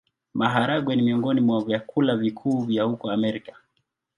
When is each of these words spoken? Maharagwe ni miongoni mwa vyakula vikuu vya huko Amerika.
Maharagwe 0.33 0.95
ni 0.95 1.01
miongoni 1.03 1.41
mwa 1.41 1.63
vyakula 1.63 2.15
vikuu 2.17 2.61
vya 2.61 2.83
huko 2.83 3.11
Amerika. 3.11 3.53